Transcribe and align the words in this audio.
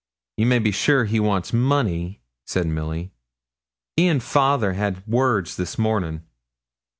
'You 0.37 0.47
may 0.47 0.57
be 0.57 0.71
sure 0.71 1.05
he 1.05 1.19
wants 1.19 1.53
money,' 1.53 2.21
said 2.47 2.65
Milly. 2.65 3.11
'He 3.95 4.07
and 4.07 4.23
father 4.23 4.73
had 4.73 5.05
words 5.05 5.57
this 5.57 5.77
morning.' 5.77 6.23